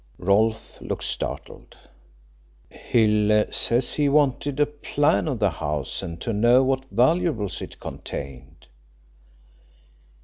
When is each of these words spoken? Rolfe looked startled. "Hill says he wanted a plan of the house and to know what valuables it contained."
Rolfe 0.17 0.81
looked 0.81 1.03
startled. 1.03 1.77
"Hill 2.71 3.45
says 3.51 3.93
he 3.93 4.09
wanted 4.09 4.59
a 4.59 4.65
plan 4.65 5.27
of 5.27 5.37
the 5.37 5.51
house 5.51 6.01
and 6.01 6.19
to 6.21 6.33
know 6.33 6.63
what 6.63 6.85
valuables 6.89 7.61
it 7.61 7.79
contained." 7.79 8.65